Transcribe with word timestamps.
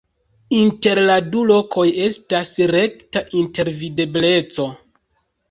Inter 0.59 1.01
la 1.09 1.17
du 1.35 1.43
lokoj 1.51 1.85
estas 2.07 2.51
rekta 2.73 3.25
intervidebleco. 3.43 4.69